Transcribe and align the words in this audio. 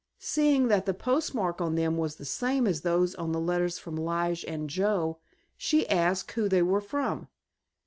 Seeing 0.17 0.67
that 0.69 0.87
the 0.87 0.95
postmark 0.95 1.61
on 1.61 1.75
them 1.75 1.95
was 1.95 2.15
the 2.15 2.25
same 2.25 2.65
as 2.65 2.81
those 2.81 3.13
on 3.13 3.33
the 3.33 3.39
letters 3.39 3.79
of 3.85 3.99
Lige 3.99 4.43
and 4.45 4.67
Joe 4.67 5.19
she 5.55 5.87
asked 5.89 6.31
who 6.31 6.49
they 6.49 6.63
were 6.63 6.81
from. 6.81 7.27